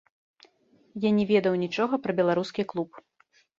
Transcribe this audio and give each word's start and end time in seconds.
Я 1.03 1.11
не 1.17 1.27
ведаў 1.33 1.53
нічога 1.65 2.01
пра 2.07 2.11
беларускі 2.23 2.69
клуб. 2.75 3.01